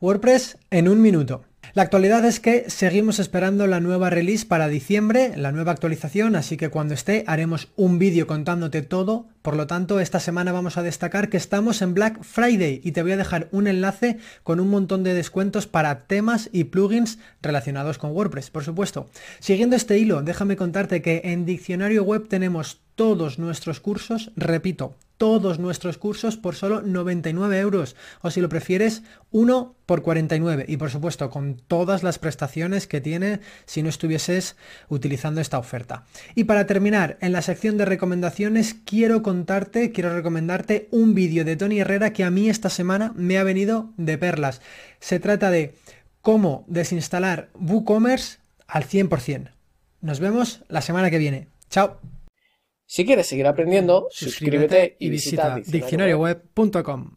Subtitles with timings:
[0.00, 1.42] WordPress en un minuto.
[1.72, 6.56] La actualidad es que seguimos esperando la nueva release para diciembre, la nueva actualización, así
[6.56, 9.26] que cuando esté haremos un vídeo contándote todo.
[9.40, 13.02] Por lo tanto, esta semana vamos a destacar que estamos en Black Friday y te
[13.02, 17.96] voy a dejar un enlace con un montón de descuentos para temas y plugins relacionados
[17.96, 19.08] con WordPress, por supuesto.
[19.38, 25.58] Siguiendo este hilo, déjame contarte que en Diccionario Web tenemos todos nuestros cursos, repito, todos
[25.58, 30.90] nuestros cursos por solo 99 euros o si lo prefieres uno por 49 y por
[30.90, 34.56] supuesto con todas las prestaciones que tiene si no estuvieses
[34.88, 36.04] utilizando esta oferta.
[36.34, 41.56] Y para terminar, en la sección de recomendaciones quiero contarte, quiero recomendarte un vídeo de
[41.56, 44.60] Tony Herrera que a mí esta semana me ha venido de perlas.
[45.00, 45.74] Se trata de
[46.20, 49.50] cómo desinstalar WooCommerce al 100%.
[50.00, 51.48] Nos vemos la semana que viene.
[51.70, 52.00] Chao.
[52.86, 57.16] Si quieres seguir aprendiendo, suscríbete y visita diccionarioweb.com.